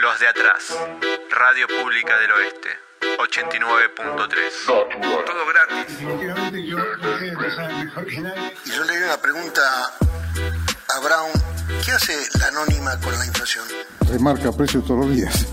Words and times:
Los 0.00 0.18
de 0.20 0.28
atrás. 0.28 0.76
Radio 1.30 1.66
Pública 1.68 2.18
del 2.18 2.30
Oeste. 2.32 2.68
89.3. 3.18 4.66
Todo 4.66 5.46
gratis. 5.46 5.98
Definitivamente 5.98 6.66
yo 6.66 6.76
ustedes 6.76 7.32
lo 7.34 7.50
saben 7.54 7.84
mejor 7.84 8.06
que 8.06 8.20
nadie. 8.20 8.52
Y 8.64 8.70
yo 8.70 8.84
le 8.84 8.94
doy 8.94 9.02
una 9.04 9.16
pregunta 9.20 9.62
a 10.88 11.00
Brown. 11.00 11.30
¿Qué 11.84 11.92
hace 11.92 12.16
la 12.38 12.46
anónima 12.48 12.98
con 13.00 13.18
la 13.18 13.26
inflación? 13.26 13.64
Remarca 14.10 14.52
precios 14.52 14.84
todos 14.86 15.06
los 15.06 15.14
días. 15.16 15.46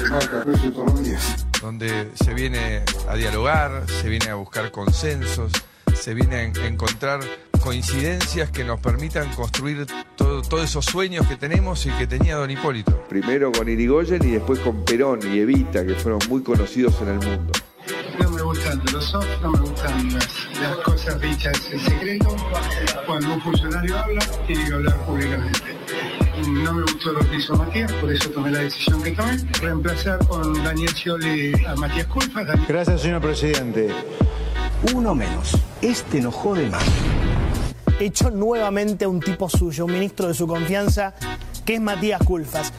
Remarca 0.00 0.44
precios 0.44 0.74
todos 0.74 0.86
los 0.92 1.04
días. 1.04 1.46
donde 1.60 2.10
se 2.14 2.34
viene 2.34 2.84
a 3.08 3.14
dialogar, 3.14 3.84
se 4.00 4.08
viene 4.08 4.30
a 4.30 4.34
buscar 4.34 4.70
consensos, 4.70 5.50
se 5.94 6.14
viene 6.14 6.36
a 6.36 6.42
en- 6.42 6.56
a 6.60 6.66
encontrar 6.66 7.20
coincidencias 7.66 8.48
que 8.52 8.62
nos 8.62 8.78
permitan 8.78 9.28
construir 9.34 9.86
todo- 10.14 10.40
todos 10.42 10.62
esos 10.62 10.84
sueños 10.84 11.26
que 11.26 11.34
tenemos 11.34 11.84
y 11.86 11.90
que 11.90 12.06
tenía 12.06 12.36
don 12.36 12.48
Hipólito. 12.48 12.92
Primero 13.08 13.50
con 13.50 13.68
Irigoyen 13.68 14.22
y 14.22 14.30
después 14.34 14.60
con 14.60 14.84
Perón 14.84 15.18
y 15.24 15.40
Evita, 15.40 15.84
que 15.84 15.94
fueron 15.96 16.20
muy 16.28 16.44
conocidos 16.44 16.94
en 17.02 17.08
el 17.08 17.14
mundo. 17.26 17.52
No 18.20 18.30
me 18.30 18.42
gustan 18.42 18.80
los 18.92 19.04
soft, 19.04 19.26
no 19.42 19.50
me 19.50 19.58
gustan 19.58 20.14
las, 20.14 20.28
las 20.62 20.76
cosas 20.84 21.20
dichas 21.20 21.60
en 21.72 21.80
secreto. 21.80 22.36
Cuando 23.04 23.34
un 23.34 23.40
funcionario 23.42 23.98
habla, 23.98 24.24
tiene 24.46 24.64
que 24.64 24.72
hablar 24.72 24.96
públicamente. 25.04 25.60
No 26.48 26.72
me 26.72 26.82
gustó 26.82 27.12
lo 27.14 27.18
que 27.28 27.34
hizo 27.36 27.56
Matías, 27.56 27.90
por 27.94 28.12
eso 28.12 28.30
tomé 28.30 28.52
la 28.52 28.60
decisión 28.60 29.02
que 29.02 29.10
tomé. 29.10 29.38
Reemplazar 29.60 30.24
con 30.28 30.62
Daniel 30.62 30.90
Scioli 30.90 31.52
a 31.66 31.74
Matías 31.74 32.06
Culpa. 32.06 32.44
Daniel 32.44 32.66
Gracias, 32.68 33.00
señor 33.02 33.20
presidente. 33.22 33.88
Uno 34.94 35.16
menos. 35.16 35.56
Este 35.82 36.20
no 36.20 36.30
jode 36.30 36.68
más. 36.70 36.84
Echó 38.00 38.30
nuevamente 38.30 39.04
a 39.04 39.08
un 39.08 39.20
tipo 39.20 39.48
suyo, 39.48 39.86
un 39.86 39.92
ministro 39.92 40.28
de 40.28 40.34
su 40.34 40.46
confianza, 40.46 41.14
que 41.64 41.74
es 41.74 41.80
Matías 41.80 42.22
Culfas. 42.22 42.72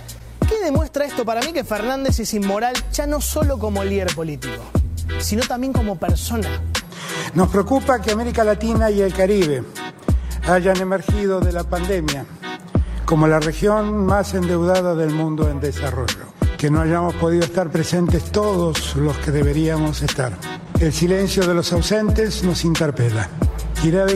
¿Qué 0.47 0.63
demuestra 0.63 1.05
esto 1.05 1.25
para 1.25 1.41
mí? 1.41 1.51
Que 1.51 1.63
Fernández 1.63 2.19
es 2.19 2.33
inmoral 2.33 2.75
ya 2.93 3.05
no 3.05 3.19
solo 3.19 3.57
como 3.57 3.83
líder 3.83 4.13
político, 4.15 4.63
sino 5.19 5.43
también 5.45 5.73
como 5.73 5.97
persona. 5.97 6.47
Nos 7.33 7.49
preocupa 7.49 8.01
que 8.01 8.11
América 8.11 8.43
Latina 8.43 8.89
y 8.89 9.01
el 9.01 9.13
Caribe 9.13 9.63
hayan 10.47 10.77
emergido 10.77 11.39
de 11.41 11.51
la 11.51 11.63
pandemia 11.63 12.25
como 13.07 13.25
la 13.27 13.39
región 13.39 14.05
más 14.05 14.33
endeudada 14.33 14.93
del 14.93 15.11
mundo 15.11 15.49
en 15.49 15.61
desarrollo, 15.61 16.25
que 16.57 16.69
no 16.69 16.81
hayamos 16.81 17.15
podido 17.15 17.45
estar 17.45 17.69
presentes 17.69 18.31
todos 18.31 18.97
los 18.97 19.17
que 19.19 19.31
deberíamos 19.31 20.01
estar. 20.01 20.33
El 20.81 20.91
silencio 20.91 21.47
de 21.47 21.53
los 21.53 21.71
ausentes 21.71 22.43
nos 22.43 22.65
interpela. 22.65 23.29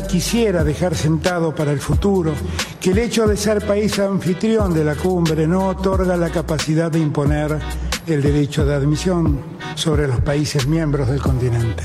Quisiera 0.09 0.63
dejar 0.63 0.95
sentado 0.95 1.55
para 1.55 1.71
el 1.71 1.79
futuro 1.79 2.33
que 2.79 2.91
el 2.91 2.97
hecho 2.97 3.27
de 3.27 3.37
ser 3.37 3.65
país 3.65 3.97
anfitrión 3.99 4.73
de 4.73 4.83
la 4.83 4.95
cumbre 4.95 5.47
no 5.47 5.67
otorga 5.69 6.17
la 6.17 6.29
capacidad 6.29 6.91
de 6.91 6.99
imponer 6.99 7.57
el 8.07 8.21
derecho 8.21 8.65
de 8.65 8.73
admisión 8.73 9.39
sobre 9.75 10.07
los 10.07 10.19
países 10.21 10.67
miembros 10.67 11.07
del 11.07 11.21
continente. 11.21 11.83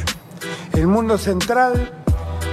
El 0.72 0.88
mundo 0.88 1.16
central 1.19 2.02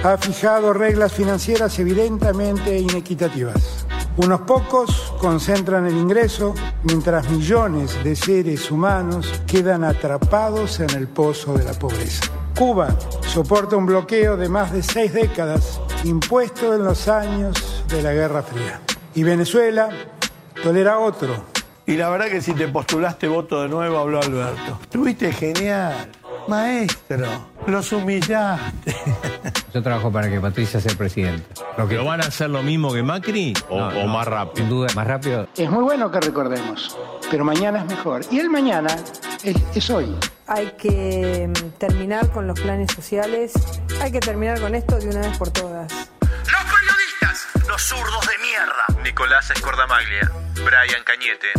ha 0.04 0.16
fijado 0.18 0.72
reglas 0.72 1.12
financieras 1.12 1.78
evidentemente 1.78 2.78
inequitativas. 2.78 3.86
Unos 4.18 4.42
pocos 4.42 5.14
concentran 5.20 5.86
el 5.86 5.96
ingreso 5.96 6.54
mientras 6.84 7.28
millones 7.30 7.96
de 8.04 8.14
seres 8.14 8.70
humanos 8.70 9.32
quedan 9.46 9.84
atrapados 9.84 10.78
en 10.80 10.90
el 10.90 11.08
pozo 11.08 11.54
de 11.54 11.64
la 11.64 11.72
pobreza. 11.72 12.43
Cuba 12.54 12.88
soporta 13.26 13.76
un 13.76 13.84
bloqueo 13.84 14.36
de 14.36 14.48
más 14.48 14.72
de 14.72 14.82
seis 14.82 15.12
décadas 15.12 15.80
impuesto 16.04 16.72
en 16.74 16.84
los 16.84 17.08
años 17.08 17.84
de 17.88 18.00
la 18.00 18.12
Guerra 18.12 18.42
Fría. 18.42 18.80
Y 19.14 19.24
Venezuela 19.24 19.88
tolera 20.62 20.98
otro, 20.98 21.34
Y 21.86 21.96
la 21.96 22.08
verdad 22.08 22.26
que 22.26 22.40
si 22.40 22.54
te 22.54 22.68
postulaste 22.68 23.28
voto 23.28 23.62
de 23.62 23.68
nuevo, 23.68 23.98
habló 23.98 24.20
Alberto. 24.20 24.78
Estuviste 24.82 25.32
genial. 25.32 26.10
Maestro, 26.48 27.26
los 27.66 27.92
humillaste. 27.92 28.94
Yo 29.74 29.82
trabajo 29.82 30.10
para 30.12 30.30
que 30.30 30.40
Patricia 30.40 30.80
sea 30.80 30.94
presidenta. 30.96 31.44
Lo 31.76 31.88
que 31.88 31.96
¿Pero 31.96 32.04
van 32.04 32.22
a 32.22 32.28
hacer 32.28 32.50
lo 32.50 32.62
mismo 32.62 32.92
que 32.92 33.02
Macri 33.02 33.52
o, 33.68 33.78
No, 33.78 33.88
o 33.88 33.92
no, 33.92 34.06
más 34.06 34.26
rápido? 34.28 34.56
Sin 34.56 34.68
duda, 34.68 34.88
más 34.94 35.06
rápido. 35.06 35.48
Es 35.56 35.70
muy 35.70 35.82
bueno 35.82 36.10
que 36.10 36.20
recordemos, 36.20 36.96
pero 37.30 37.44
mañana 37.44 37.80
es 37.80 37.86
mejor. 37.86 38.22
Y 38.30 38.38
el 38.38 38.48
mañana 38.48 38.96
es, 39.42 39.56
es 39.74 39.90
hoy. 39.90 40.14
Hay 40.46 40.72
que 40.72 41.48
mm, 41.48 41.78
terminar 41.78 42.30
con 42.30 42.46
los 42.46 42.60
planes 42.60 42.92
sociales. 42.92 43.52
Hay 44.00 44.12
que 44.12 44.20
terminar 44.20 44.60
con 44.60 44.74
esto 44.74 44.98
de 44.98 45.08
una 45.08 45.20
vez 45.20 45.38
por 45.38 45.50
todas. 45.50 45.90
Los 45.92 46.64
periodistas, 46.64 47.48
los 47.66 47.82
zurdos 47.82 48.26
de 48.26 48.38
mierda. 48.38 49.02
Nicolás 49.02 49.50
Escordamaglia, 49.50 50.30
Brian 50.54 51.02
Cañete 51.04 51.52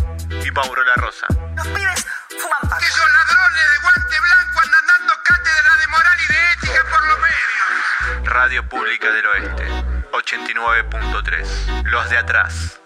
y 0.46 0.52
Mauro 0.52 0.84
La 0.84 0.96
Rosa. 0.96 1.26
Los 1.56 1.68
pibes 1.68 2.06
fuman 2.30 2.62
pasto. 2.70 2.86
Esos 2.86 3.12
ladrones 3.12 3.64
de 3.72 3.78
guante 3.82 4.20
blanco 4.22 4.60
andan 4.64 4.88
dando 4.88 5.14
cátedra 5.24 5.78
de 5.78 5.88
moral 5.88 6.18
y 6.24 6.34
de 6.34 6.54
ética 6.54 6.90
por 6.92 7.08
los 7.08 7.18
medios. 7.20 8.30
Radio 8.30 8.70
Pública 8.70 9.12
del 9.12 9.26
Oeste. 9.26 9.96
89.3. 10.12 11.84
Los 11.86 12.10
de 12.10 12.18
atrás. 12.18 12.80